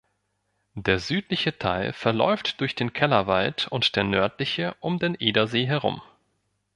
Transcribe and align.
Der 0.73 0.97
südliche 0.97 1.59
Teil 1.59 1.93
verläuft 1.93 2.59
durch 2.59 2.73
den 2.73 2.91
Kellerwald 2.91 3.67
und 3.67 3.95
der 3.95 4.03
nördliche 4.03 4.75
um 4.79 4.97
den 4.97 5.13
Edersee 5.19 5.67
herum. 5.67 6.01